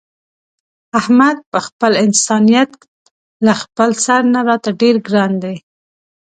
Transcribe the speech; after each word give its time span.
احمد 0.99 1.37
په 1.51 1.59
خپل 1.67 1.91
انسانیت 2.05 2.71
له 3.45 3.53
خپل 3.61 3.89
سر 4.05 4.21
نه 4.33 4.41
راته 4.47 4.69
ډېر 4.81 4.95
ګران 5.07 5.33
دی. 5.43 5.55